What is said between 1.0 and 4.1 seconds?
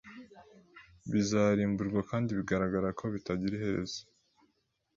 bizarimburwa kandi bigaragara ko bitagira iherezo